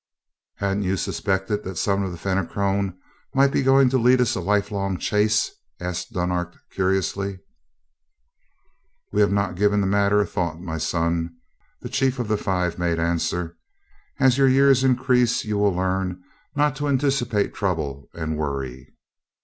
[0.55, 2.97] "Hadn't you suspected that some of the Fenachrone
[3.35, 7.37] might be going to lead us a life long chase?" asked Dunark curiously.
[9.11, 11.35] "We have not given the matter a thought, my son,"
[11.81, 13.55] the Chief of the Five made answer.
[14.19, 16.23] "As your years increase, you will learn
[16.55, 18.95] not to anticipate trouble and worry.